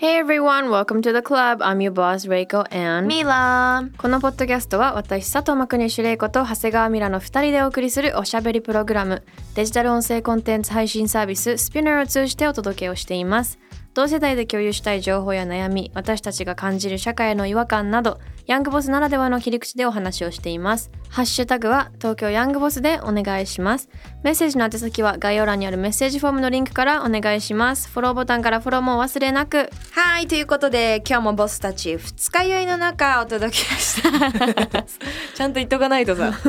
[0.00, 1.60] Hey everyone, welcome to the club.
[1.60, 9.24] I'm your boss, Reiko and ミラーこのポッドキャストは私佐藤真国主玲子と長谷川ミラの2人でお送りするおしゃべりプログラム
[9.56, 13.58] デジタル音声コンテンツ配信サービス Spinner を通じてお届けをしています。
[13.94, 20.90] 同世代で共有したい情報や悩み私たちが感じる社会への違和感などヤングボスならではの切り口でお話をしています。
[21.10, 23.90] ハッシュタグは東京ヤングボスでお願いします。
[24.22, 27.90] メッセージの宛先は概要欄にあるメッセージフォームのリンクからお願いします。
[27.90, 29.68] フォローボタンからフォローもお忘れなく。
[29.92, 34.08] はいということで今日もボスたち二日酔いの中お届けした
[35.34, 36.22] ちゃんと言っとかないとさ。
[36.30, 36.42] なんか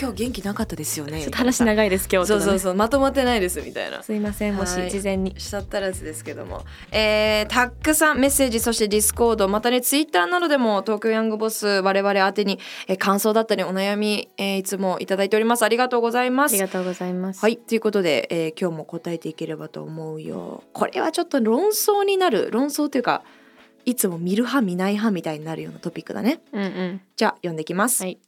[0.00, 1.26] 今日元気なかったですよね。
[1.32, 5.34] 話長いです今日そうそううそうまとまってないですみたいなすいませんもしはい事前に。
[5.36, 15.64] 舌ったらずですけども、えー、たくさんメッセージそしてディスコードまたねツイッターなどでも東京ヤングボス我々宛てに、えー感想だったりお悩み、えーいつもいただいております。
[15.64, 16.52] ありがとうございます。
[16.52, 17.40] ありがとうございます。
[17.40, 17.56] はい。
[17.56, 20.62] ということで、えー今日も答えていければと思うよ。
[20.72, 22.50] これはちょっと論争になる。
[22.52, 23.22] 論争というか
[23.84, 26.40] いつも見る派見ない派みたいになるようなトピックだね。
[26.52, 27.00] うんうん。
[27.16, 28.18] じゃあ読んでいきます、はい。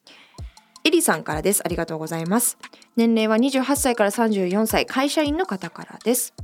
[0.85, 1.63] エリさんからです。
[1.65, 2.57] ありがとうございます。
[2.97, 4.87] 年齢は28歳から34歳。
[4.87, 6.35] 会社員の方からです。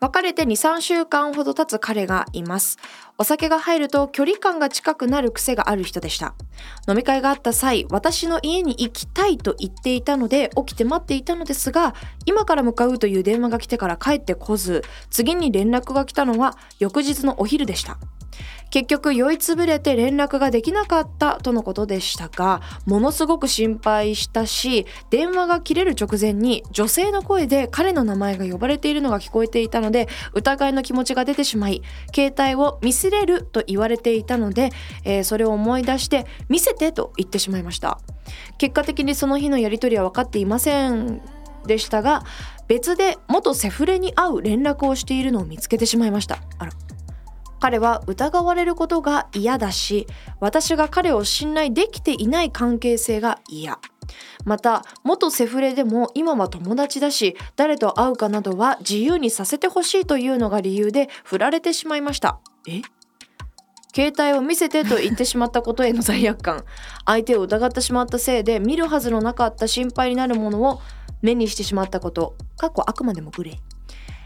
[0.00, 2.78] 別れて23週間ほど経つ彼がいます
[3.20, 6.36] お酒が入ると距離感が近くなる癖がある人でした。
[6.88, 11.94] 飲み会があった際私の家に行きたいと言っていたので起きて待っていたのですが
[12.26, 17.98] 今から向かうという電話が来てから帰ってこず次に連絡が来たのは翌日のお昼でした。
[18.70, 31.82] 結局酔いつぶれて連絡ができなかったとのことでしたがものすごく心配したし電話が切れる直前に女性の声で彼の名前が呼ばれているのが聞こえていたので疑いの気持ちが出てしまい
[32.14, 34.70] 携帯を見せれると言われていたので、
[35.04, 37.98] えーそれを思い出して見せてと言ってしまいました。
[38.58, 41.22] 結果的にその日のやり取りは分かっていません
[41.66, 42.24] でしたが
[42.66, 46.38] 別で元セフレに会う連絡をしているのを見つけてしまいました。
[46.58, 46.72] あら。
[47.60, 50.06] 彼は疑われることが嫌だし
[50.38, 53.78] 私が彼を信頼できていない関係性が嫌。
[54.44, 62.38] また元セフレでも今は友達だし誰と会うかなどは自由にさせてほしいというのが理由で振られてしまいました。
[62.68, 62.80] え？
[63.98, 66.62] 携帯を見せてと言ってしまったことへの罪悪感。
[67.04, 70.80] 相手を疑ってしまったせいで見るはずのなかった心配になるものを
[71.20, 72.36] 目にしてしまったこと。
[72.56, 73.78] 過去あくまでもグレー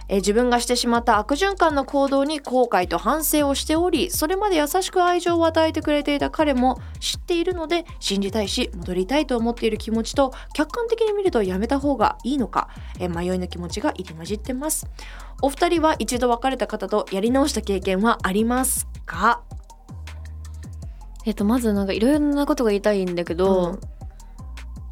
[0.08, 12.68] えー自分がしてしまった悪循環の行動に後悔と反省をしておりそれまで優しく愛情を与えてくれていた彼も知っているので信じたいし戻りたいと思っている気持ちと客観的に見るとやめた方がいいのか、
[12.98, 14.86] えー迷いの気持ちが入り混じってます
[15.42, 19.42] お二人は一度別れた方とやり直した経験はありますか？
[21.26, 23.80] えっとまずなんかいろいろなことが言いたいんだけど、うん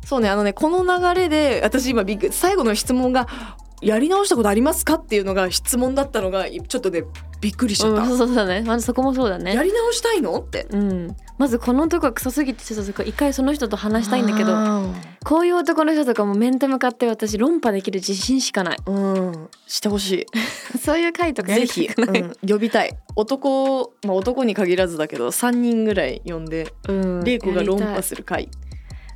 [0.04, 3.28] そうねあのねこの流れで私今びっくり最後の質問が
[3.80, 7.04] 「やり直したことありますか?」っていうのが質問だったのがちょっとね
[7.40, 8.02] びっくりしちゃった。
[8.02, 8.62] うん、そうだね。
[8.62, 9.54] まずそこもそうだね。
[9.54, 10.38] やり直したいの？
[10.38, 10.66] って。
[10.70, 14.84] うん、まずこの男がクソすぎてちょっと一回その人と話したいんだけどあ
[15.24, 18.76] こういう男の人とかも面と向かって私論破できる自信しかない。
[18.76, 19.48] ーうん。
[19.66, 20.26] してほし
[20.80, 21.44] そういう回とい。
[21.46, 22.36] かぜひ、うん。
[22.46, 22.96] 呼びたい。
[23.16, 27.24] 男まあ男に限らずだけど3人ぐらい呼んでうん。
[27.24, 28.48] 玲子が論破する回。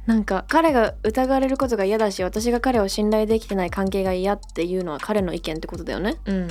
[0.06, 6.16] なんか彼が疑われることが嫌だし私が彼を信頼できてない関係が嫌っていうのは彼の意見ってことだよね。
[6.26, 6.48] うん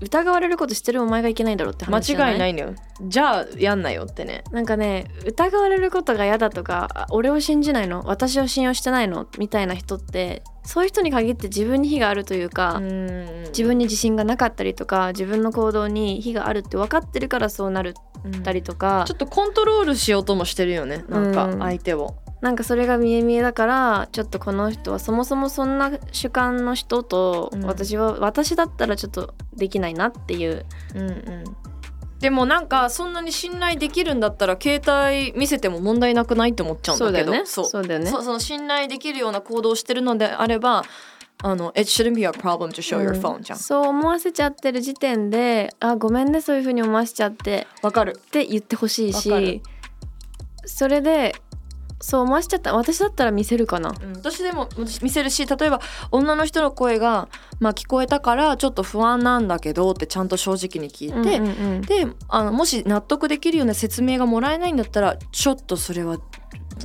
[0.00, 2.32] 疑われることしてるお前がいけないだろうって間話じゃない？
[2.32, 2.74] 違いないのよ。
[3.02, 4.44] じゃあやんなよってね。
[4.52, 8.02] なんかね疑われることが嫌だとかあ俺を信じないの？
[8.04, 9.26] 私を信用してないの？
[9.38, 17.94] みたいな人ってそういう人に限って自分に非があるというか、うん自分に自信がなかったりとか自分の行動に非があるって分かってるからそうなる
[18.28, 21.58] ったりとか、ちょっとコントロールしようともしてるよねなんかうん。
[21.58, 22.14] 相手を。
[22.40, 27.64] なんかそれが見え見えだからちょっとこの人はそもそもそんな主観の人とうん。
[27.64, 30.64] 私は、私だったらちょっとできないなっていう。
[30.94, 31.44] うんうん。
[32.20, 37.24] でもなんかそんなに信頼できるんだったら携帯見せても問題なくないって思っちゃうんだけど。
[37.24, 37.46] そうだよね。
[37.46, 37.64] そう。
[37.66, 38.10] そうだよね。
[38.10, 40.84] そその信頼できるような行動をしてるのであれば
[41.42, 43.20] あの It shouldn't be a problem to show your うん。
[43.20, 47.66] phone じゃんそう思わせちゃってる時点であごめんねそういう風に思わせちゃって。
[47.82, 48.16] わかる。
[48.18, 49.62] って言ってほしいし。
[50.64, 51.34] それで
[52.00, 52.74] そう思わしちゃった。
[52.74, 53.90] 私だったら見せるかな。
[53.90, 55.80] うん、私でも私見せるし例えば
[56.10, 57.28] 女の人の声が、
[57.60, 61.80] まあ、聞こえたからちょっと不安なんだけどってちゃんと正直に聞いて、うんうんうん。
[61.82, 66.18] であのもし納得できるような説明がもらえないんだったらちょっとそれは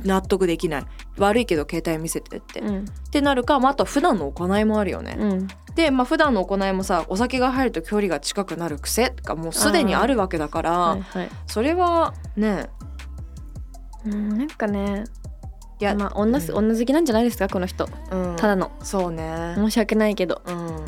[0.04, 0.86] 納得できない。
[1.16, 2.84] 悪いけど携帯見せてって、っうん。
[3.12, 5.16] てなるか、まあ、あとは普段の行いもあるよね。
[5.18, 5.48] うん。
[5.76, 11.30] で、まあ、普段の行いもさお酒が入ると距離が近くなる癖がもうすでにあるわけだから、はいはい。
[11.46, 12.68] それはね
[14.06, 15.04] うんなんかね
[15.80, 17.88] いや、まあ女女好きなんじゃないですかこの人。
[18.10, 18.36] うん。
[18.36, 18.70] ただの。
[18.82, 20.40] そうね、申し訳ないけど。
[20.46, 20.84] うん。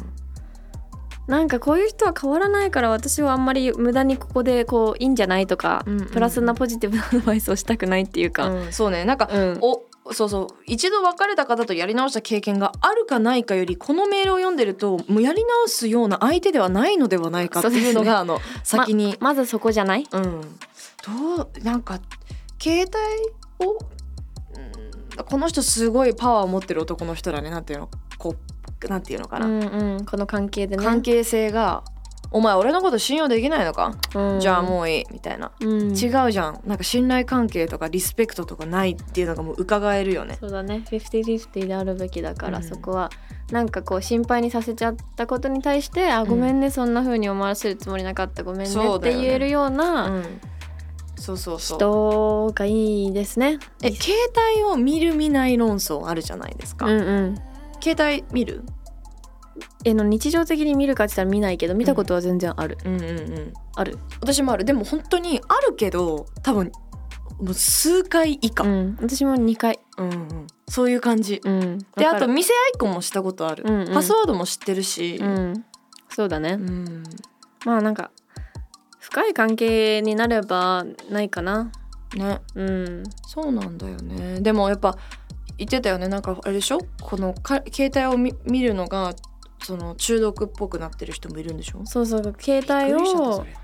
[1.26, 6.08] なんかこういう人は変わらないから私はあんまり無駄にここでこういいんじゃないとか、うんうんうん。
[6.08, 9.04] プラスなポジティブなアドバイスをしたくないっていうか、うんそうね。
[9.04, 9.58] なんか、うん。
[9.60, 9.82] お
[10.12, 10.46] そうそう。
[10.66, 20.06] 一度別れた方とやり直した経験があるかないかよりこのメールを読んでるともうやり直すような相手ではないのではないかっていうのがあの 先に、まずそこじゃない？
[20.12, 20.40] うん。
[21.26, 21.98] どうなんか
[22.66, 23.78] 携帯を、
[25.18, 27.90] うん、この人すごいパワーを持ってる男の人だねなんていうの？
[28.18, 28.34] こ
[28.84, 30.84] うなんていうのかな、うんうんこの関係でね。
[30.84, 31.84] 関係性が
[32.32, 34.40] 「お前俺のこと信用できないのか、うん。
[34.40, 35.52] じゃあもういい」みたいな。
[35.60, 36.60] うん、違うじゃん。
[36.66, 40.36] なんか信頼関係とかリスペクトとかないっていうのがもう伺えるよね。
[40.40, 40.82] そうだね。
[40.90, 42.64] 50-50であるべきだから、うん。
[42.64, 43.10] そこは。
[43.52, 48.42] なんかこう心配にさせちゃったことに対して「あごめんね、そんな風に思わせるつもりなかった。
[48.42, 50.24] ごめんね」って言えるようう、なん
[51.16, 51.78] そうそうそう。
[51.78, 53.58] 人がいいですね。
[53.82, 54.14] え携
[54.54, 56.86] 帯を見る見ない論争あるじゃないですか。
[56.86, 57.34] うんうん
[57.82, 58.64] 携帯見る？
[59.84, 63.52] えの日常的に見るかって言ったら見ないけど見たことは全然ある、うんうんうん。
[63.74, 64.64] ある、私もある。
[64.64, 66.72] でも本当にあるけど多分
[67.40, 68.64] もう数回以下。
[68.64, 71.40] ううんん、私も2回、うんそういう感じ。
[71.44, 73.64] うん、であと店アイコンもしたことある。
[73.66, 75.16] うんうんパスワードも知ってるし。
[75.20, 75.64] うん、
[76.08, 77.04] そうだね、うん
[77.64, 78.10] まあなんか
[79.16, 81.72] 深い関係になればないかな。
[82.14, 82.38] ね。
[82.54, 83.02] うん。
[83.26, 84.42] そうなんだよね。
[84.42, 84.98] でもやっぱ
[85.56, 86.06] 言ってたよね。
[86.06, 86.80] なんかあれでしょ？
[87.00, 89.14] このか携帯を見見るのが
[89.62, 91.86] その中毒っぽくなってる人もいるんでしょ？
[91.86, 93.56] そうそう携帯をれ。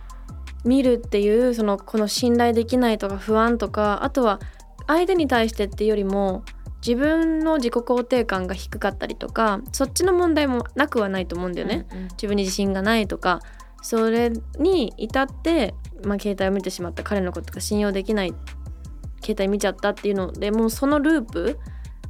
[0.64, 4.40] 見るっていうそのこの信頼できないとか不安とかあとは
[4.86, 6.44] 相手に対してっていうよりも
[6.80, 12.04] 自分の自己肯定感が低かったりとかそっちの問題もなくはないと思うんだよね、うんうん。
[12.04, 13.40] 自分に自信がないとか
[13.82, 15.74] それに至って、
[16.04, 18.34] まあ、携帯を見てしまった彼のことが信用できない。
[19.24, 21.58] 携帯見ちゃったっていうのでもうそのループ。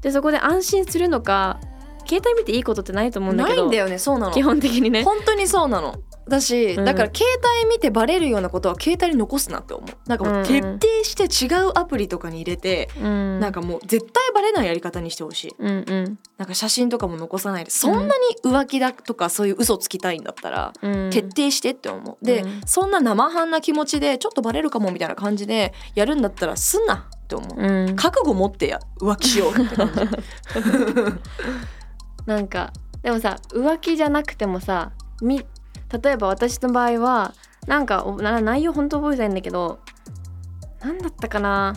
[0.01, 1.61] でそこで安心するのか
[2.07, 4.33] 携帯見ていいことってないと思うんだけどないんだよねそうなの。
[4.33, 5.05] 基本的にね。
[5.05, 5.97] 本当にそうなの。
[6.29, 6.85] だし、うん。
[6.85, 7.25] だから携
[7.63, 10.09] 帯見てバレるようなことは携帯に残すなって思う。
[10.09, 15.55] なんかもう徹底して違うアプリとかに入れて、うん、なんかもう絶対バレないやり方にしてほしい。
[15.59, 16.19] うんうん。
[16.39, 22.25] なんか写真とかも残さないでそんなに浮気だとかそういう嘘つきたいんだったら、うん、徹底してって思う。
[22.25, 22.61] で、うん。
[22.67, 30.01] そんな生半な気持ちでちょっとバレるかもみたいな感じでやるんだったらすんなって思う、うん、覚悟持ってや浮気しようって感じ
[32.27, 32.73] なんか
[33.03, 35.45] でもさ浮気じゃなくてもさみ
[36.03, 37.35] 例えば私の場合は
[37.67, 39.81] なんか内容本当覚えてないんだけど
[40.81, 41.75] 何だったかな？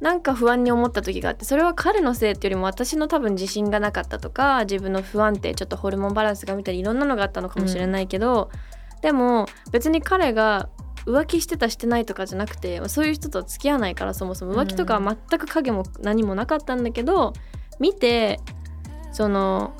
[0.00, 8.50] なんか不安に思った時があってそれは彼のせいっていうよりも私の多分自信がなかったとか自分の不安定ちょっとホルモンバランスが見たりいろんなのがあったのかもしれないけど、
[9.00, 10.68] でも別に彼が
[11.06, 14.54] 浮気してたしてないとかじゃなくてそういう人とは付き合わないからそもそも。
[14.54, 17.32] 浮気とかは全く影も何もなかったんだけど
[17.78, 18.40] 見て
[19.12, 19.74] その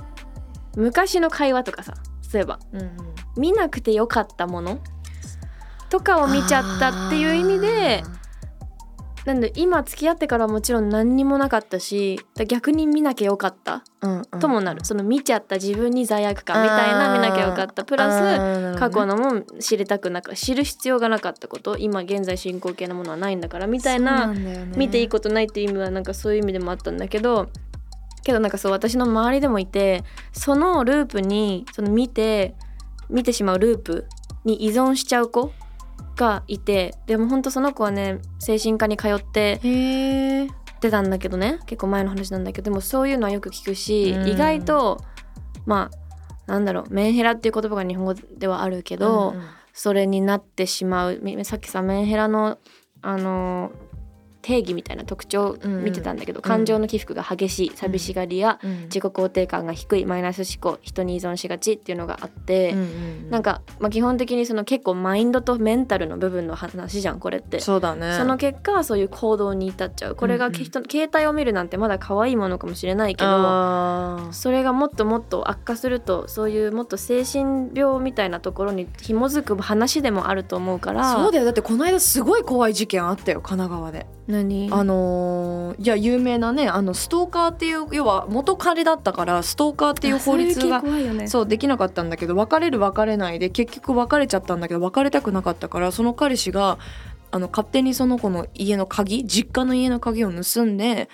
[0.76, 1.94] 昔の会話とかさ
[2.32, 2.90] 例えばうんうん。
[3.36, 4.78] 見なくてよかったもの
[5.88, 8.02] とかを見ちゃったっていう意味で
[9.24, 14.40] なんで今付き合ってからはもちろん何にもなかったしだ逆に見なきゃよかったうんうん。
[14.40, 17.84] ともなる、その見ちゃった自分に罪悪感みたいな見なきゃよかった。
[17.84, 21.78] プラス過去ののも知りたくなか知る必要がなかったこと。
[21.78, 24.34] 今現在進行形のものはないんだからみたいな
[24.76, 27.48] 見ていいことないっていう意味はなんかそういう意味でもあったんだけど
[28.24, 32.54] けどなんかそう私の周りでもいてそのループにその見て
[33.08, 34.06] 見てしまうループ
[34.44, 35.52] に依存しちゃう子
[36.16, 39.60] がいてでも本当その子はね精神科に通って
[40.80, 44.28] 出たんだけどね結構前の話なんだけどでもそういうのはよく聞くし、うん。
[44.28, 45.00] 意外と
[45.66, 49.34] まあなんだろうメンヘラっていう言葉が日本語ではあるけど、
[49.72, 51.20] それになってしまう。
[51.22, 52.58] みさっきさメンヘラの
[53.00, 53.70] あの
[54.42, 62.74] 定義みたいな特徴見てたんだけど、ん感情の起伏が激しい寂しがりや、自己肯定感が低いマイナス思考人に依存しがちっていうのがあって、
[63.30, 67.60] なんかか、まあ、基本的にその結構マインドとメンタルの部分の話じゃんこれって。
[67.60, 68.16] そうだね。
[68.16, 70.16] その結果そういう行動に至っちゃう。
[70.16, 81.12] これがうんうん人、携帯を見るなんてまだ可愛いものかもしれないけどそれがもっともっと悪化するとそういうもっと精神病みたいなところに紐づく話でもあると思うから。
[81.14, 81.44] そうだよ。
[81.44, 84.68] だってこの間すごい怖い事件あったよ神奈川で何？
[84.72, 90.82] あのーいや有名なねあのストーカーっていう要は元彼だったからストーカーっていう法律が
[91.28, 96.78] そうできなかったんだけど別れる別れないで結局別れちゃったんだけど別れたくなかったからその彼氏が
[97.30, 101.08] あの勝手にその子の家の鍵実家の家の鍵を盗んで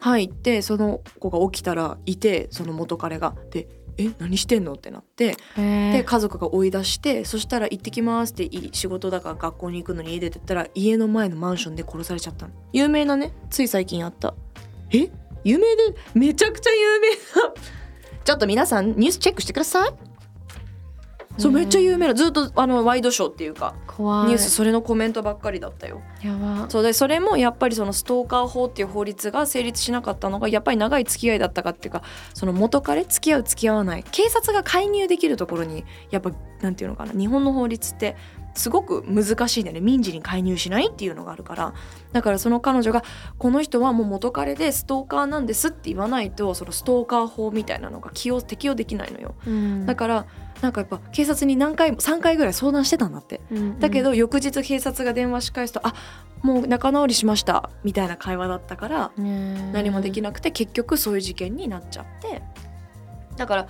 [0.00, 3.34] 入ってその子が起きたらいてその元彼が。
[3.50, 3.68] で
[4.02, 4.72] え何してんの？
[4.74, 12.52] ってなってでで家族が追い出してそしたら行ってきますってい仕事だから学校に行くのに家出てったら家の前のマンションで殺されちゃったの。
[12.72, 14.34] 有名なねつい最近あった。
[14.92, 15.10] え？
[15.44, 17.16] 有名でめちゃくちゃ有名な。
[18.24, 20.09] ちょっと皆さんニュースチェックしてください
[21.40, 24.26] そうめっちゃ有名なずっとあのワイドショーっていうか怖い。
[24.28, 26.02] ニュースそれのコメントばっかりだったよ。
[26.22, 26.68] やば。
[26.68, 32.02] そうでそれもやっぱりそのストーカー法っていう法律が成立しなかったのがやっぱり長い付き合いだったかっていうか
[32.34, 34.04] その元彼付き合う付き合わない。
[34.10, 36.30] 警察が介入できるところにやっぱ
[36.60, 38.16] なんていうのかな日本の法律って
[38.54, 39.80] すごく難しいんだよね。
[39.80, 41.74] 民事に介入しないっていうのがあるから。
[42.12, 43.04] だからその彼女が
[43.38, 49.34] この人はもう元彼でストーカーなんですって言わないとそのストーカー法みたいなのが適用できないのよ。
[49.46, 49.86] うん。
[49.86, 50.26] だから
[50.62, 53.40] なんかやっぱ警察に何回も3回ぐらい相談してたんだって。
[53.50, 55.94] うんだけど翌日警察が電話し返すと「あ
[56.42, 62.42] もう仲直りしました」みたいな会話だったから何何もできなくて結局そういう事件になっちゃって。
[63.36, 63.68] だから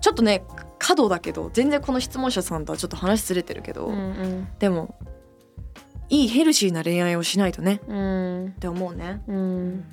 [0.00, 0.44] ちょっとね
[0.78, 4.48] 過度だけど全然この質問者さんとはちょっと話ずれてるけど、うんうん。
[4.58, 4.94] でも
[6.10, 8.46] いいヘルシーな恋愛をしないとねうん。
[8.46, 9.22] って思うね。
[9.26, 9.84] うん。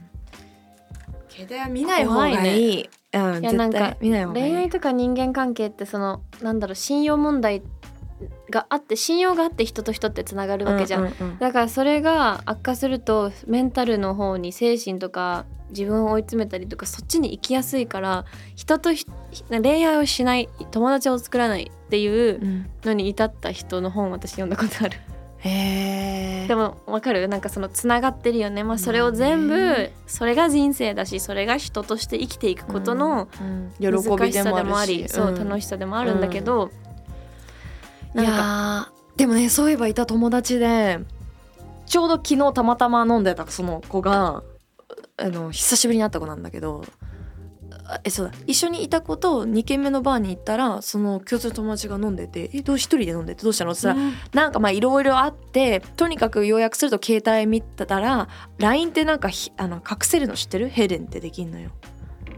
[1.29, 2.89] 携帯は見ない方がいい。
[3.15, 4.25] うん、絶いやなんか対見ない。
[4.25, 7.61] 恋愛とか人間関係ってそのなんだろう信用問題
[8.49, 11.39] があって信用があって人と人ってつながるわけじゃん、うんうんうん。
[11.39, 19.05] だからそれが悪化するとメンタルの方に精神とか自分を追い詰めたりとかそっちに行きやすいから人とひ
[19.49, 22.65] 恋愛をしない友達を作らないっていううん。
[22.83, 24.97] のに至った人の本私読んだことある。
[24.97, 25.14] へ
[25.49, 26.47] え。
[26.47, 27.27] でもわかる？
[27.27, 28.63] なんかそのつながってるよね。
[28.63, 33.27] まあそれを全部それが人生だしそれが人として生きていくことの
[33.79, 34.97] 難びでしさでもあもあるし。
[34.97, 36.71] りそう楽しさでもあるんだけど、
[38.15, 40.99] いやーでもねそういえばいた友達で
[41.85, 44.43] ちょうど昨日たまたま飲んでたその子が
[45.17, 47.14] あの久しぶりに会った子なんだけどあ
[48.03, 48.31] えそうだ。
[48.47, 58.27] 一緒にいた子と2軒目のバーに行ったらその共通の友達が飲んでて「えどう一人で飲んでってどうしたの?」って言ったら、なんかまあいろいろあってとにかく要約すると携帯見てたら
[58.57, 60.67] LINE ってなんかひあの隠せるの知ってる？
[60.69, 61.69] ヘレンってできんのよ。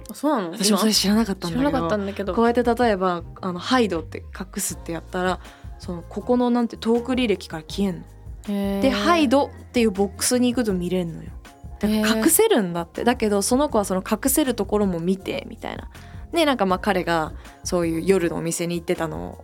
[0.09, 0.51] あそうなの？
[0.51, 2.33] 私もそれ知らなかったんだけど知らなかったんだけど。
[2.33, 5.39] こうやって例えばあのハイドって隠すってやったら
[5.79, 8.03] そのここのなんてトーク履歴から消えんの。
[8.47, 11.31] ででハイドっていうボックスに行くと見れんのよ。
[11.83, 13.03] 隠せるんだって。
[13.03, 15.89] だけどその子はその隠せるところも見てみたいな。
[16.31, 19.43] でなんかまあ彼がそういう夜のお店に行ってたの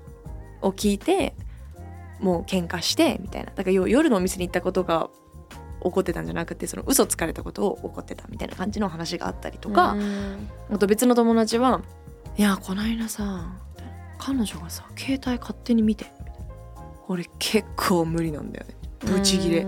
[0.61, 1.35] を聞いて
[2.19, 3.51] もう喧嘩してみたいな。
[3.51, 5.09] だからよ夜のお店に行ったことが
[5.81, 9.97] 怒ってたんじゃなくてその嘘つかれたことを怒ってたみたいな感じの話があったりとか、
[10.71, 11.81] あと別の友達は
[12.37, 13.53] 「いやこないださ
[14.17, 16.05] 彼女がさ携帯勝手に見て」
[17.09, 18.75] 俺結構無理なんだよね
[19.05, 19.65] ブチギレ。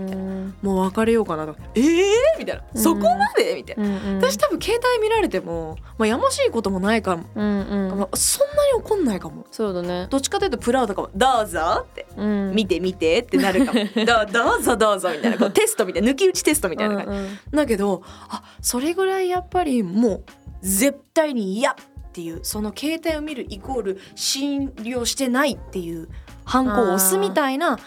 [0.62, 1.56] もう別れようかなと。
[1.74, 2.62] ええー、みたいな。
[2.74, 2.80] うん。
[2.80, 3.54] そこまで？
[3.56, 7.98] みたいな、私私多分携帯見られても、まあ、やましいこともないかも、うんうん。
[7.98, 9.46] まあそんなに怒んないかも。
[9.50, 10.06] そうだね。
[10.10, 12.06] どっちかというとプラウドかも「どうぞ」って。
[12.16, 15.38] うん「見て見て」ってなるかも「どうどうぞどうぞ」みたいな。
[15.38, 16.10] こうテストみたいな。
[16.10, 17.38] 抜き打ちテストみたいな感じ、うんうん。
[17.52, 20.24] だけどあそれぐらいやっぱりもう
[20.62, 21.74] 絶対に嫌っ
[22.12, 26.08] ていうその携帯を見るイコール信用してないっていう
[26.44, 27.78] ハンコを押すみたいな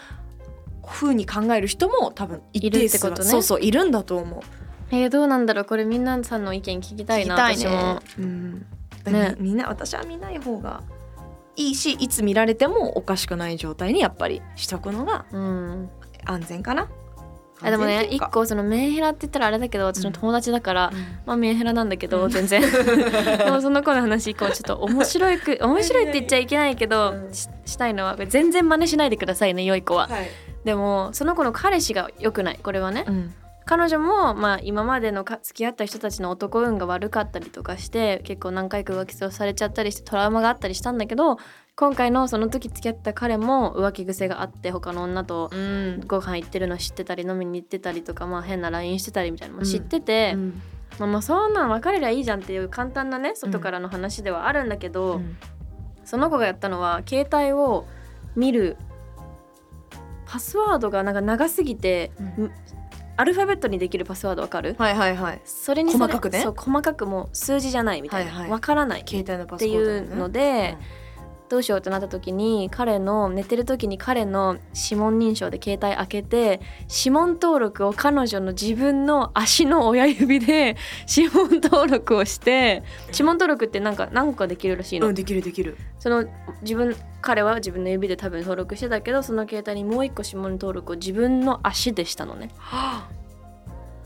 [0.90, 3.28] 風に考える人も多分一定数いるってことね。
[3.28, 4.40] そうそういるんだと思う。
[4.90, 8.00] えーどうなんだろうこれみんなさんの意見聞きたいな私も。
[8.18, 8.22] う。
[8.22, 8.66] ん、
[9.04, 10.82] だねからみみんな私は見ない方が
[11.56, 15.90] いいしいつ見られてもおかしくない状態にやっぱりしとくのがうん。
[16.24, 16.88] 安全かな。
[17.62, 18.26] あでもね安全っていうか。
[18.26, 20.98] 一個そのメンヘラって言ったらあれだけど私の友達だから、うん。
[21.24, 22.30] まあメンヘラなんだけど、うん。
[22.30, 22.62] 全然。
[22.62, 30.28] でもその子の話以降ちょっと面白いく面白いって言っちゃいけないけど、うんししたいのはこれ全然真似しないでくださいね良い子は、はい
[30.64, 33.34] でもその子の彼氏が良くないこれはね、うん。
[33.66, 41.38] 彼女もまあ今までのか付き合った人たちの男運が悪かったりとかして結構何回か浮気されちゃったりしてトラウマがあったりしたんだけど
[41.76, 46.02] 今回のその時付き合った彼も浮気癖があって他の女とうん。
[46.06, 50.62] ご飯行ってるの知ってたり飲みに行ってたりとか、まあ、変な LINE してたりみたいなのも知ってて、うん。
[50.98, 55.36] まあ、まあそんなん別れりゃいいじゃんっていう簡単なね外からの話ではあるんだけど、うん。
[56.04, 57.86] その子がやったのは携帯を
[58.34, 58.76] 見る
[60.30, 62.52] パスワードがなんか長すぎて、うん。
[63.16, 64.76] アルファベットにできるパスワードわかる？
[64.78, 65.40] はいはいはい。
[65.44, 66.40] それに細かくね。
[66.40, 68.50] そう細かくもう数字じゃないみたいな、はいはい。
[68.50, 70.78] わからないっ携帯のパスていうので、
[71.50, 80.76] どうしようってなった時に彼の寝てる時に彼の指紋認証で携帯開けて指紋登録を彼女の自分の足の親指で
[81.12, 85.76] 指紋登録をして指紋登録ってなんか何個かできるらしいの、うんできるできる。
[85.98, 86.24] その
[86.62, 92.48] 自分彼は自分の指で多分登録してたけどその携帯にもう一個指紋登録を自分の足でしたのね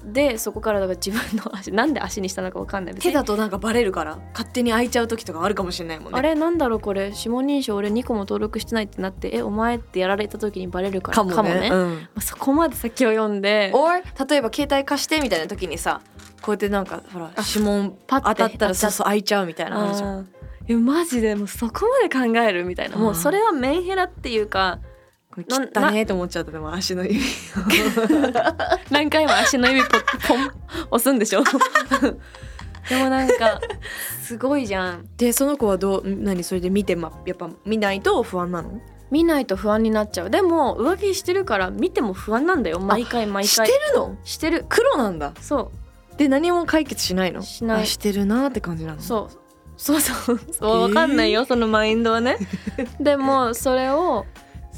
[0.04, 2.94] でそこからだから自分の足 なんで足にしたのか分かんない。
[2.94, 6.18] 手だとなんかバレるから勝手に開いちゃう時とかあるかもしれないもんね。
[6.18, 7.12] あれなんだろうこれ。
[7.16, 11.70] 指紋認証俺2個も登録してないってなってえお前ってやられた時にバレるからかもね。
[11.72, 11.94] うん。
[11.94, 13.70] まあそこまで先を読んで。
[13.74, 16.00] or 例えば携帯貸してみたいな時にさ
[16.42, 20.08] こうやってなんかほら指紋パッて当たったらそうそう開いちゃうみたいなのあるじゃん。
[20.18, 20.24] あー。
[20.66, 22.96] えマジでもうそこまで考えるみたいな。
[22.96, 24.78] もうそれはメンヘラっていうか
[25.34, 27.18] これ切ったねと思っちゃったでも足の指
[28.90, 30.52] 何回も足の指ポッポン
[30.90, 31.42] 押すんでしょ？
[32.88, 33.60] でもなんか
[34.22, 35.08] すごいじゃん。
[35.16, 38.80] でその子はどう何それで見てまやっぱ見ないと不安なの？
[39.10, 40.30] 見ないと不安になっちゃう。
[40.30, 42.78] でも浮気してるから見ても不安なんだよ。
[42.80, 44.16] 毎回毎して回るの？
[44.24, 44.66] してる。
[44.68, 45.32] 黒なんだ。
[45.40, 45.72] そ
[46.16, 47.42] で何も解決しないの？
[47.42, 47.82] しない。
[47.82, 48.98] あしてるなって感じなの？
[48.98, 49.38] うそう。
[49.76, 50.40] そうそう。
[50.52, 52.36] そうわかんないよ、そのマインドはね。
[53.00, 54.24] でもそれを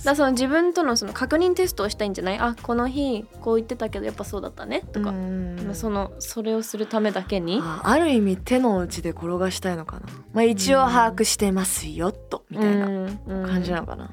[0.05, 2.39] だその自分とのその確認テストをしたいんじゃない？
[2.39, 4.83] あこの日こう言ってたけどやっぱそうだったね。
[4.93, 7.61] とか、まあそのそれをするためだけに。
[7.63, 14.11] あある意味手の内で転がしたいのかな、まあ、一応把握してますよとみたいなな感じなのかな、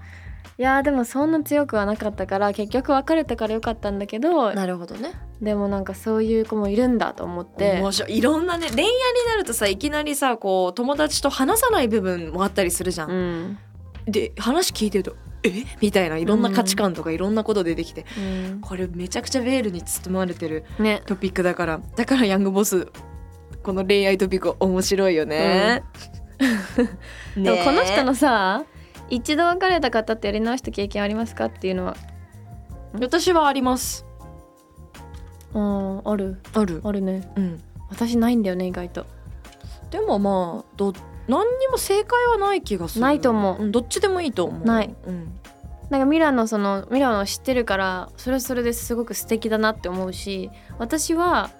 [0.57, 5.13] いやーでもそんな強くはなかったから結局別れたからよかったんだけどなるほどね。
[5.41, 7.79] でもなんかそういう子もいるんだと思って。
[7.79, 8.17] 面白い。
[8.17, 8.91] いろんなね恋愛に
[9.27, 13.57] なるとさいきなりさこう友達と話さない部分もあったりするじゃん、うん、
[14.05, 15.49] で話聞いてると「え？
[15.81, 21.01] みたいないろんな価値観とかいろんなこと出てきて、うん、これめちゃくちゃベールに包まれてるね。
[21.05, 21.81] トピックだから。
[21.95, 22.87] だからヤングボス
[23.61, 25.83] この恋愛トピック面白いよね。
[27.35, 28.63] でもこの人のさ
[29.09, 31.95] 一度別れた方ってやり直した経験ありますかっていうのは？
[32.99, 34.05] 私はあります。
[35.53, 36.39] うんある。
[36.53, 36.81] ある。
[36.83, 37.31] あるね。
[37.35, 37.61] うん。
[37.89, 39.05] 私ないんだよね意外と。
[39.91, 40.93] でもまあど
[41.27, 43.01] 何にも正解はない気がする。
[43.01, 44.65] ないと思うんどっちでもいいと思う。
[44.65, 44.95] ない。
[45.05, 45.39] うん。
[45.89, 50.49] なんかミラのそのミラの知ってるからそれはそれですごく素敵だなって思うし
[50.79, 51.51] 私は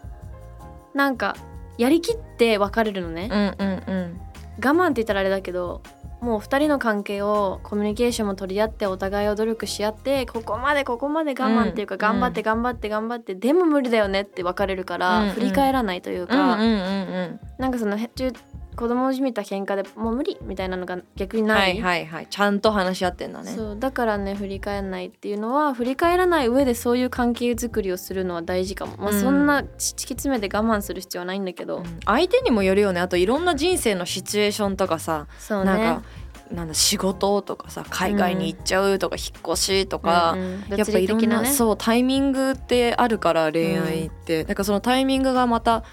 [0.95, 1.35] なんか
[1.77, 4.21] やりきって別れるのね、うんうんうん。
[4.57, 5.81] 我慢って言ったらあれだけど
[6.21, 17.39] もう2人の関係をコミュニケーションも取り合ってお互いを努力し合ってここまでここまで我慢っていうか、うん頑張って頑張って頑張って、でも無理だよねって別れるから、うんうん振り返らないといううんか、うんうんうん。
[17.59, 18.31] なんかそのへ中
[18.75, 22.27] 子供をじみた喧嘩でもう無理みたいなのが逆にな、はいいはいはい。
[22.29, 23.51] ちゃんと話し合ってんだね。
[23.51, 29.21] そうだからね振り返らないっていうのは振り返らない上でそういう関係づくりをするのは大事かも、まあ、うん。
[29.21, 31.99] そんな突き詰めて我慢する必要はないんだけど、うん。
[32.05, 32.99] 相手にもよるよね。
[32.99, 35.65] あといろんな人生のシチュエーションとかさ、そうね。
[35.65, 36.03] なんか
[36.51, 40.77] なんだ仕事とかさ海外に行っちゃうとか引っ越しとか、うんうん。
[40.77, 45.83] やっぱいろんなねそうタイミングってあるから恋愛って、だからそのタイミングがまた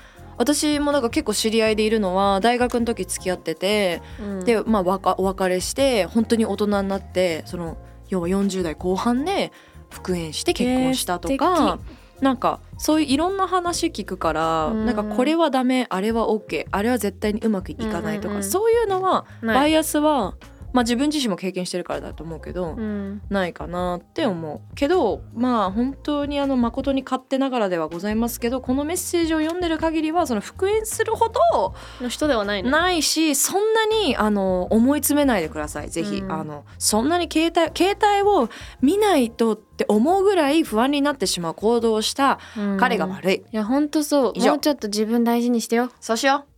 [0.40, 4.44] 私もなんか結構知り合いでいるのは大学の時付き合ってて、うん。
[4.46, 7.76] でまあわかお別れして本当に大人になってその
[8.08, 9.52] 要は40代後半で
[9.90, 11.78] 復縁して結婚したとか、
[12.22, 14.86] なんかそういういろんな話聞くから、うん。
[14.86, 20.36] なんかこれはダメあれは OK あれは絶対にうまくいかないとか、うんうんうんそういうのはバイアスは、
[20.72, 23.22] まあ、自分自身も経験してるからだと思うけど、うん。
[23.28, 32.70] ないかなって思うけどまあ本当にあの誠に勝手ながらではございますけどこのメッセージを読んでる限りはその復縁するほどの人ではないの。
[32.70, 35.90] ないしそんなにあの思い詰めないでください。
[35.90, 36.32] ぜひ、うん。
[36.32, 38.48] あのそんなに携帯携帯を
[38.80, 42.38] 見ないとって思うぐらい不安になってしまう行動をした
[42.78, 44.38] 彼が悪い、いやほんとそう。
[44.38, 45.90] もうちょっと自分大事にしてよ。
[46.00, 46.50] そうしよう。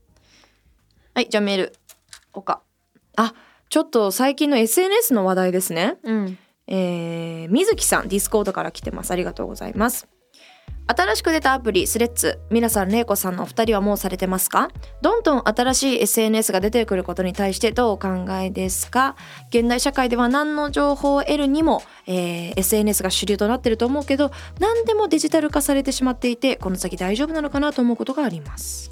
[1.14, 1.72] はいじゃあメール。
[2.32, 2.62] おか。
[3.16, 3.34] あ
[3.72, 5.96] ちょっと最近の SNS の話題ですね。
[6.02, 6.38] うん。
[6.66, 9.12] えー、水木さんディスコードから来てます。
[9.12, 10.08] ありがとうございます。
[10.86, 12.38] 新しく出たアプリスレッズ。
[12.50, 14.68] 皆さん玲子さんのお二人はもうされてますか？
[15.00, 18.08] どんどん新しい SNS がどてくることに対してどうお考
[18.42, 19.16] えですか？
[19.48, 28.90] 現代社会では何の情報を得るにも、えー SNS が主流となってると思うけど何でもデジタル化されてしまっていてこの先大丈夫なのかなと思うことがあります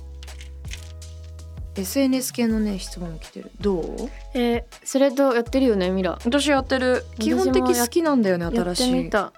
[1.81, 3.51] SNS 系のね質問来てる。
[3.61, 3.87] どう？
[4.35, 6.19] えー、それとやってるよねミラ。
[6.25, 7.05] 私やってる。
[7.19, 9.33] 基本的好きなんだよねやって新しいみた。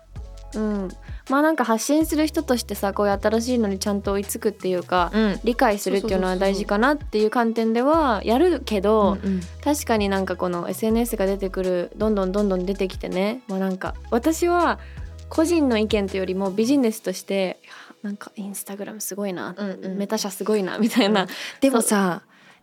[0.54, 0.88] うん。
[1.30, 5.40] まあなんか発信する人としてさこういう新しいのにちゃんと追いつくっていうか、うん。
[5.44, 13.42] 理解するっていうのは大事かなっていう観点ではやるけど、うんうん確かになんかこの SNS が出てくるどんどんどんどん出てきてね。
[13.46, 14.80] まあなんか私は
[15.28, 19.96] 個人の意見というよりもビジネスとしていやなんかインスタグラムすごいな、うんうん。
[19.96, 21.28] メタ社すごいなみたいな、
[21.60, 22.22] でもさ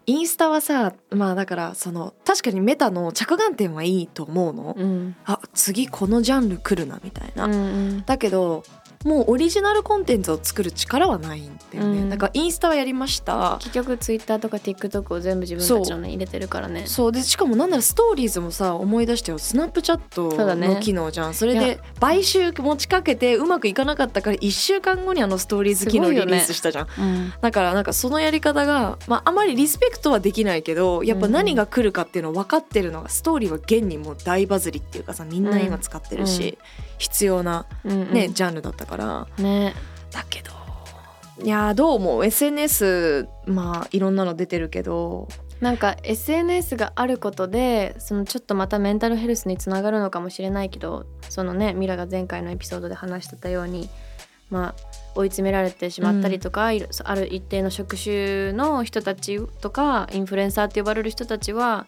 [0.10, 5.16] インスタはさまあだからその確かにメタの着眼点はいいと思うの、うん。
[5.26, 8.04] あ次このジャンル来るなみたいな、うんうん。
[8.08, 8.64] だけど
[9.06, 12.10] もうオリジナルコンテンツを作る力はないんだよね、うん。
[12.10, 13.58] だからインスタはやりました。
[13.60, 16.84] 結局ツイッターとか TikTok を全部自分たちのね入れてるからね。
[16.86, 17.12] そう。
[17.14, 21.34] でしかもなんならストーリーズもさ思い出してよスナップチャットの機能じゃん。
[21.34, 27.34] そ,、れで買収持ちかけてうまくいかなかったから1週間後にあのストーリーズ機能リすごいよねリースしたじゃん、うん。
[27.40, 36.66] だからなんかそのやり方が、まあ、あまりリスペクトはできないけどやっぱ何が来るかっていうの分かってるのがストーリーは現にもう大バズりっていうかさみんな今使ってるし、うん。
[36.98, 37.92] 必要な、うん。
[37.92, 38.89] うんねジャンルだったから
[39.38, 39.74] ね。
[40.12, 40.52] だけど。
[41.42, 45.28] いやーどう思う？SNS まあいろんなの出てるけど。
[45.62, 53.90] なんか SNS があることでそのちょっとまたメンタルヘルスにつながるのかもしれないけどそのねミラが前回のエピソードで話してたように
[54.50, 54.76] まあ
[55.16, 61.88] 追い詰められてしまったりとか、いろある一定の職種の人たちとかインフルエンサーって呼ばれる人たちは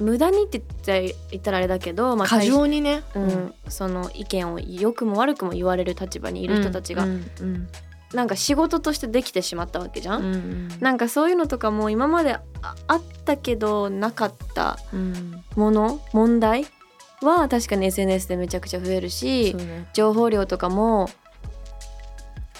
[0.00, 7.68] 無駄にって言っちゃ言ったらあれだけど、まあ、過剰にね、うん、その意見を良くも悪くも言われる立場にいる人たちが、うんうん
[8.12, 10.22] なんか仕事としてできてしまったわけじゃん。
[10.22, 10.68] うんうん。
[10.80, 12.44] なんかそういうのとかも今まであ
[12.86, 15.42] あったけどなかったうん。
[15.56, 16.64] もの問題
[17.22, 19.88] は確かに SNS でめちゃくちゃ増えるしね。
[19.94, 21.08] 情報量とかも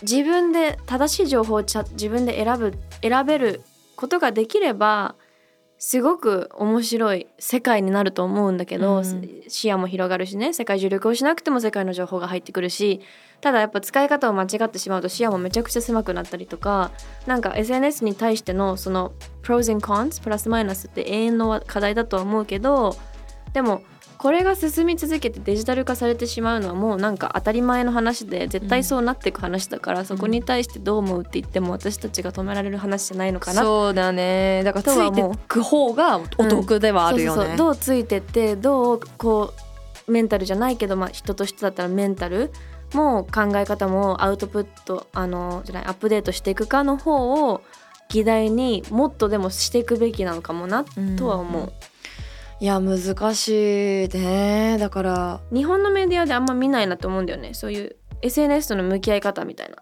[0.03, 3.63] 自分で正しい情報をちゃ自分で選ぶ選べる
[3.97, 5.15] ことができれば
[5.87, 9.43] すごく面白い世界になると思うんだけど、うん。
[9.49, 13.03] 視野も広がるしね世界中旅行しなくても世界の情報が入ってくるし
[13.43, 16.91] ただやっぱ使い方を間違ってしまうと視野もめちゃくちゃ狭くなったりとか
[17.27, 22.97] なんか SNS に対してのその pros and cons プラスマイナスって永遠の課題だとは思うけど
[23.53, 23.83] でも
[24.25, 33.61] これが進み続けてデジタル化されてしまうのはもうなんか当たり前の話で絶対そうなっていく話だから、そこに対してどう思うって言っても私たちが止められる話じゃないのかな。
[33.61, 34.63] そうだね。
[34.65, 37.37] だからついてとは思うく方がお得ではあるよね。
[37.37, 37.57] そうそうそう。
[37.59, 39.53] どうついてってどうこ
[40.09, 42.51] うメンタルじゃないけど、まあ、人としてだったらメンタル。
[42.95, 47.61] も考え方もアウトプットあのじゃないアップデートしていくかの方を
[48.09, 50.85] 議題にもっとでもしていくべきなのかもな
[51.19, 51.73] とは思う、
[52.61, 53.49] いや難し
[54.07, 54.77] いね。
[54.79, 57.53] だから日本のメディアであんま見ないなと思うんだよね。
[57.55, 59.77] そういう SNS との向き合い方みたいな。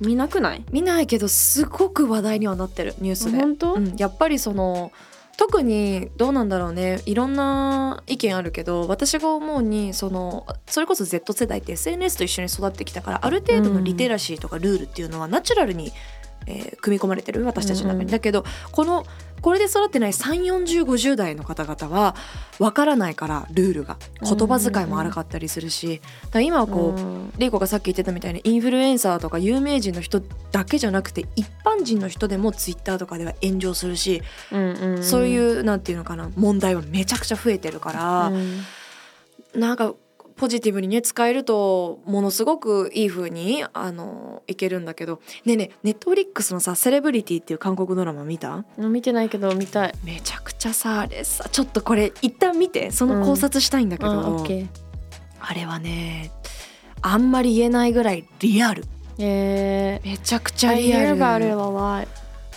[0.00, 0.64] 見なくない？
[0.72, 4.90] 見ないけどすごく話題にはなってるニュースで、本当、うん、やっぱりその
[5.36, 7.00] 特にどうなんだろうね。
[7.06, 15.92] いろんな意見あるけど私が思うにそのそれこそ Z 世代って SNS と一緒に育ってきたからある程度のリテラシーとかルールっていうのはナチュラルに、
[16.46, 18.10] えー組み込まれてる私たちの中に、うんうん。
[18.10, 19.04] だけどこの
[19.44, 22.16] これで育ってない34050代の方々は
[22.58, 26.00] わからないからルールが言葉遣いも荒かったりするし、
[26.42, 27.32] 今はこう、うん。
[27.36, 34.22] レイコがさっき言ってたみたいにインフルエンサーとか有名人の人だけじゃなくて一般人の人でもツイッターとかでは炎上するし、
[35.02, 38.62] そういうなんていうのかな問題はめちゃくちゃ増えてるから、うん。
[39.60, 39.92] なんか
[40.36, 45.20] ポジティブにね使えるとものすごくいい風にあのいけるんだけど。
[45.44, 48.64] ねえねネットフリックスのさ「セレブリティ」っていう韓国ドラマ見た？
[48.76, 49.94] 見てないけど見たい。
[50.04, 52.90] めちゃくちゃさあれさちょっとこれ一旦見て。
[52.90, 54.18] その考察したいんだけど、うん。
[54.18, 54.66] オッケー。
[55.40, 56.32] あれはね
[57.00, 58.84] あんまり言えないぐらいリアル。
[59.18, 61.16] えーめちゃくちゃリアル。
[61.16, 62.08] it a lot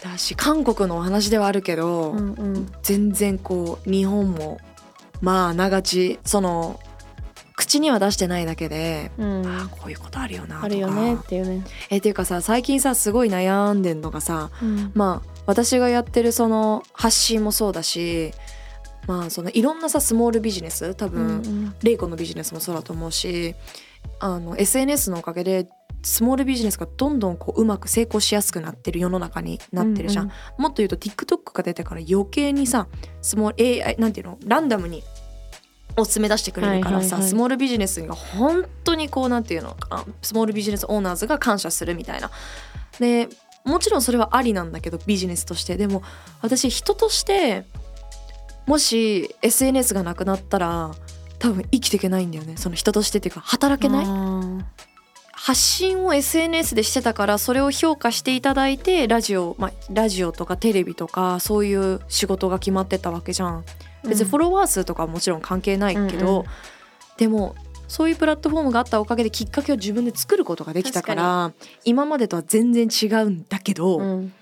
[0.03, 2.71] だし韓国のお話ではあるけど、うんうん。
[2.81, 4.59] 全然こう日本も
[5.21, 6.79] まああながちその
[7.57, 9.45] 口には出してないだけで、うん。
[9.45, 10.65] ああこういうことあるよなとか。
[10.67, 14.91] あるよねっていうね、えっていうかさ最近さすごい悩んでんのがさうん。
[14.93, 18.31] まあ私がやってるその発信もそうだし
[19.07, 23.55] まあそのいろんなさスモールビジネス多分、うんレイコのビジネスもそうだと思うし
[24.19, 25.67] あの SNS のおかげで
[26.03, 32.87] スモールビジネスがどんどんこううまく成功しやすくなってる世の中になってるじゃん、うんもっと言うと TikTok が出てから余計にさ
[33.21, 34.37] スモール AI なんていうの？
[34.45, 35.03] ランダムに
[35.97, 42.31] おすすめ出してくれるからさ、スモールビジネスが本当にこうなんていうのかなスモールビジネスオーナーズが感謝するみたいな。
[42.99, 43.27] で
[43.65, 45.75] もちろんそれはありなんだけどビジネスとして。
[45.75, 46.03] でも
[46.41, 47.65] 私人として
[48.65, 50.91] もし SNS がなくなったら
[51.39, 52.57] 多分生きていけないんだよね。
[52.57, 54.05] その人としてっていうか働けない？
[54.07, 54.65] あ
[55.33, 63.61] 発信を SNS でしてたからそれを評価していただいてラジオ、まあ、ラジオとかテレビとかそういう仕事が決まってたわけじゃん。
[63.61, 63.63] ー
[64.07, 66.45] 別にフォロワー数とかはもちろん関係ないけど、うんうん。
[67.17, 67.55] でも
[67.87, 71.53] そういうプラットフォームがあったおかげできっかけを自分で作ることができたから
[71.85, 74.33] 今までとは全然違うんだけど、うん。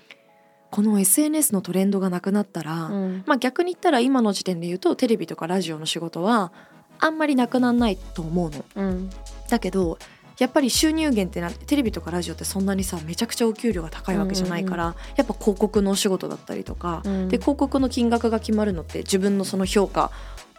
[0.70, 3.24] この SNS のトレンドがなくなったら、うん。
[3.26, 6.52] まあ逆に言ったら今の時点で言うとテレビとかラジオの仕事は
[6.98, 8.64] あんまりなくならないと思うの。
[8.74, 9.10] うん。
[9.48, 9.98] だけど
[10.38, 17.28] やっぱり収入源ってなテレビとかラジオってそんなにさめちゃくちゃお給料が高いわけじゃないから、やっぱ広告のお仕事だったりとか、うん。
[17.28, 20.10] で広告の金額が決まるのって自分のその評価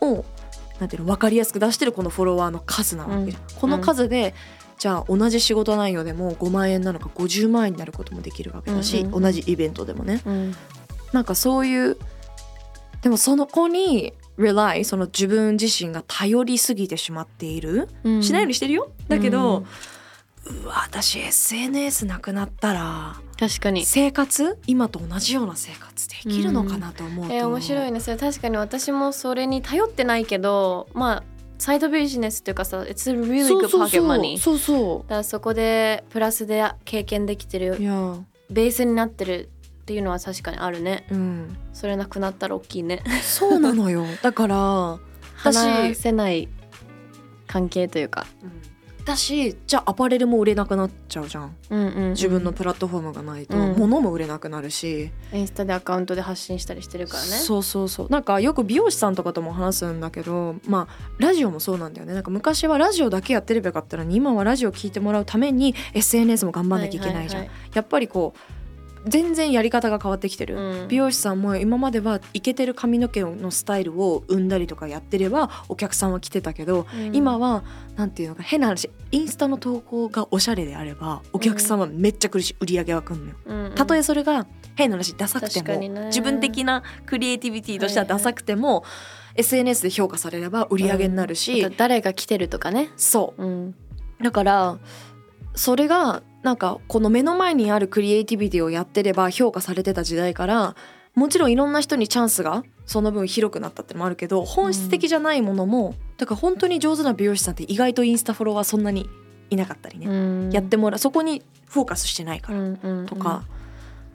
[0.01, 0.25] を
[0.79, 4.33] なんていうの分かりやすく出してるこのフォロワーの数なわけじゃん、この数で
[4.79, 9.21] じゃあ同じ仕事内容でも5万円なのか50万円になることもできるわけだし、うんうん。
[9.21, 10.21] 同じイベントでもね。
[10.25, 10.55] うん。
[11.13, 11.97] なんかそういう
[13.01, 18.23] でもその子に rely その自分自身が頼りすぎてしまっている、うん。
[18.23, 18.91] しないようにしてるよ。
[19.07, 19.65] だけど、
[20.45, 23.85] うわ私 SNS なくなったら確かに。
[23.85, 24.57] 生活？
[24.65, 27.99] 今と同じような生活できるのかなと思うと、えー面白いね。
[27.99, 31.23] それ確かに私もそれに頼ってないけどまあ
[31.59, 34.07] サイドビジネスっていうかさ It's a really そう good そう pocket そう。
[34.07, 37.77] money そうそだからそこでプラスで経験できてる
[38.49, 39.49] ベースになってる
[39.87, 41.05] っていうのは確かにあるね。
[41.09, 41.57] うん。
[41.71, 43.01] それなくなったら大きいね。
[43.23, 44.03] そうなのよ。
[44.21, 44.57] だから
[45.37, 46.49] 私話せない
[47.47, 48.27] 関係というか、
[49.05, 51.55] だしじゃあアパレルも売れなくなっちゃうじゃん。
[51.69, 52.09] うんうんうん。
[52.09, 53.75] 自分のプラットフォームがないと、うん。
[53.77, 57.29] 物も売れなくなるし、インスタでアカウントで発信したりしてるからね。
[57.29, 58.09] そうそうそう。
[58.09, 62.13] なんかよく美容師さんとかとも話すんだけどまあラジオもそうなんだよね。
[62.13, 68.56] なんか昔はラジオだけやってればよかったのに今はラジオ聞いてもらうために SNS も頑張んなきゃいけないじゃん、はやっぱりこう
[69.07, 70.87] 全然やり方が変わってきてる、いはいうん。
[70.87, 77.15] 美容師さんも今まではイケてる髪の毛のスタイルを生んだりとかやってればお客さんは来てたけど、うん。
[77.15, 77.63] 今は
[77.95, 83.35] なんていうのか変な話インスタの投稿がおしゃれであればお客さんはめっちゃ来るし売り上げは来るのよ。
[83.45, 83.75] うんうん。
[83.75, 88.83] たとえそれが変な話ダサくても、自分的なクリエイティビティとしてはダサくても、
[89.35, 92.91] SNS で評価されれば売り上げになるし、誰が来てるとかね。
[92.95, 93.45] そう。
[93.45, 93.69] ん。
[93.69, 94.77] うだから
[95.55, 100.75] それがなんかこの目の前にあるクリエイティビティをやってれば評価されてた時代から
[101.15, 109.09] もちろんいろんな人にチャンスがその分広くなったってのもあるけど本質的じゃないものも、だから本当に上手な美容師さんって意外とインスタフォロワーそんなに
[109.49, 110.51] いなかったりね、うん。
[110.51, 113.05] やってもらうそこにフォーカスしてないからうんうんうん。
[113.07, 113.43] とか、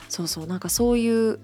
[0.07, 0.47] そうそう。
[0.47, 1.39] なんかそういう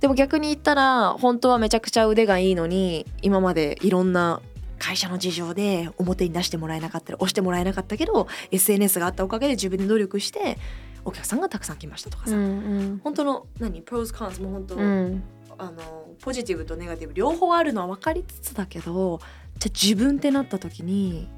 [0.00, 4.42] でも逆に言ったら本当はめちゃくちゃ腕がいいのに今までいろんな
[4.82, 10.58] 会社の事情で表に出してもらえなかったり押してもらえなかったけど SNS があったおかげで自分で努力して
[11.04, 12.46] お客さんがたくさん来ましたとかさ、うんう
[12.94, 13.00] ん。
[13.04, 13.80] 本当の何？
[13.82, 15.22] プロズコンズも本当、うん。
[15.56, 19.20] あのポジティブとネガティブ両方あるのは分かりつつだけど
[19.58, 21.28] じゃあ自分ってなった時に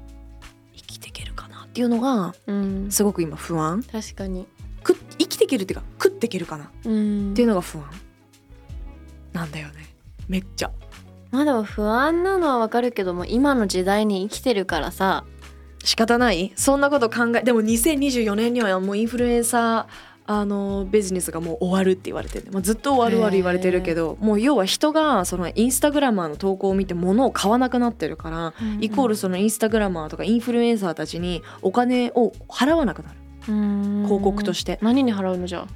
[0.73, 2.91] 生きていけるかなっていうのがうん。
[2.91, 3.83] すごく今不安。
[3.83, 4.47] 確かに。
[4.83, 7.85] く生きていけるっていうか食っていけるかなうんっていうのが不安
[9.33, 9.85] なんだよね。
[10.27, 10.71] めっちゃ
[11.35, 15.25] まあでも不安なのはわかるけども今の時代に生きてるからさ。
[15.83, 16.51] 仕方ない？
[16.55, 19.93] そんなこと考えでも2024年にはもうインフルエンサー
[20.25, 33.19] あのビジネスがもう終わるって言われてる、まあ、ずっと終わる終わる言われてるけどもう要は人がそのインスタグラマーの投稿を見て物を買わなくなってるから、イコールそのインスタグラマーとかインフルエンサーたちにお金を払わなくなる。
[33.41, 34.79] 広広告として。
[34.81, 35.67] 何に払うのじゃ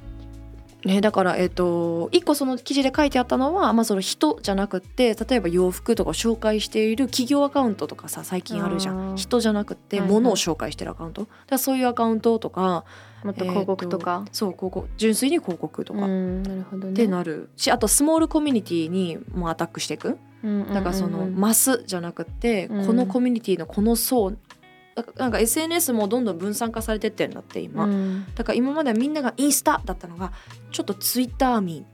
[0.84, 9.16] ね、だから、えっと一個その記事で書いてあったのは、まあ、その人じゃなくって例えば洋服とかを紹介している企業アカウントとかさ最近あるじゃん。
[9.16, 10.14] 人じゃなくってはいはい。
[10.14, 12.84] 物を紹介してるアカウント、だからそういうアカウントとか
[13.24, 14.24] もっと広告とか。
[14.26, 16.94] え、ーそう広告純粋に広告とか、うっんなるほどね。
[16.94, 17.50] てなる。
[17.56, 20.18] しあとスモールコミュニティにもアタックしていく。
[20.72, 22.86] だからそのマスじゃなくって、うん。
[22.86, 24.32] このコミュニティのこの層
[25.16, 28.26] なんか SNS もどんどん分散化されてってんだって今、うん。
[28.34, 30.32] だから今まではみんながインスタだったのが
[30.70, 31.86] ちょっとツイッターミーっ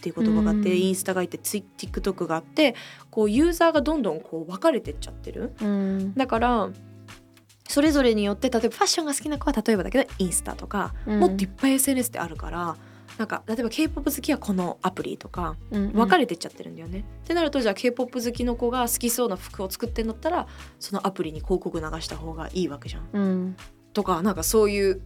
[0.00, 0.76] ていう言葉があって、うん。
[0.76, 2.74] インスタがいてツイ TikTok があって
[3.10, 5.52] こうユーザーがどんどんこう分かれてっちゃってる。
[5.60, 6.14] うん。
[6.14, 6.70] だから
[7.68, 11.20] それぞれによって例えばファッションが好きな子は例えばだけどインスタとか、うん。
[11.20, 12.76] もっといっぱい SNS ってあるから
[13.18, 17.04] なんか例えば k p o p 好きはこのアプリとかうん分かれてっちゃってるんだよね。
[17.24, 20.46] ってなるとじゃあ k p o p 好きの子が好きそうな服を作ってんだったら
[20.78, 23.08] そのアプリに広告流した方がいいわけじゃん。
[23.12, 23.56] うん。
[23.92, 25.00] とかなんかそういう、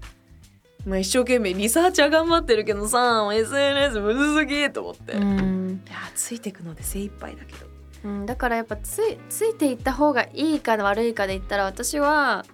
[0.84, 5.82] まあ、一生懸命リサーチャー頑張ってるけどさ SNS むずすぎと思って、いうん。
[5.88, 7.66] やついていくので精一杯だけど。
[8.04, 12.44] うん、だからやっぱついついていった方がいいか悪いかで言ったら私は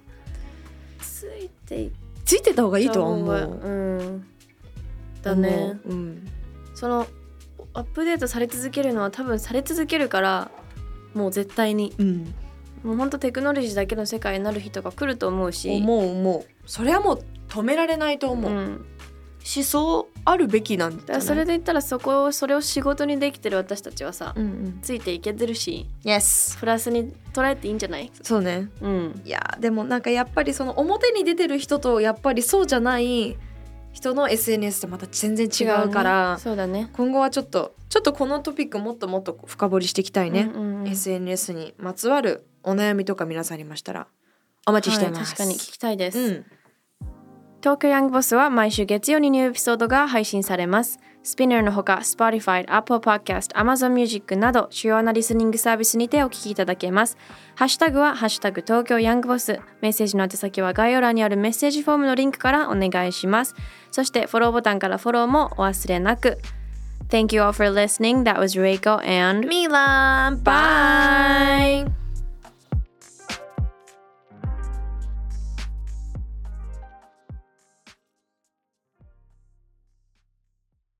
[0.99, 1.91] ついていっ
[2.29, 3.35] ついてた方がいいとは思う。
[3.35, 3.69] う
[4.03, 4.27] ん
[5.21, 5.79] だね。
[5.85, 5.95] 思う。
[5.95, 6.27] うん。
[6.75, 7.07] その
[7.73, 10.51] アップデートされ続けるのは多分され続けるから
[11.13, 11.93] もう絶対に。
[11.97, 12.33] うん、
[12.83, 15.69] もうほんとテクノロジーだけの世界になる人が来ると思うし。
[15.77, 16.45] 思う思う。
[16.65, 18.85] それはもう止められないと思う、うん、
[19.55, 24.79] 思想あるべきなんだそれで言ったらそこをそれを仕事にできてる私たちはさ、うんうん。
[24.83, 28.11] ついていけてるし Yes プラスに捉えていいんじゃない？
[28.21, 28.69] そうね。
[28.81, 29.21] うん。
[29.25, 33.35] いやでもなんかやっぱりその表に出てる人とやっぱりそうじゃない
[33.91, 36.39] 人の SNS ってまた全然違うからね。
[36.39, 36.89] そうだね。
[36.93, 44.07] 今後はちょっとちょっとこのトピックもっともっと深掘りしていきたいね、うん SNS にまつわるお悩みとか皆さんありましたら
[44.65, 46.45] お待ちしてます、はい確かに聞きたいです、うん。
[47.61, 50.99] 東京ヤングボスは毎週月曜にニューエピソードが配信されます。
[51.21, 57.17] スピナーのほか、Spotify、Apple Podcast、Amazon Music など主要なリスニングサービスにてお聞きいただけます。
[57.55, 59.59] ハッシュタグはハッシュタグ東京ヤングボス。
[59.81, 63.55] メッセージの宛先は概要欄にあるメッセージフォームのリンクからお願いします。
[63.91, 66.37] そしてフォローボタンからフォローもお忘れなく。
[67.09, 68.23] Thank you all for listening.
[68.23, 71.98] That was Reiko and ミランバイ Bye!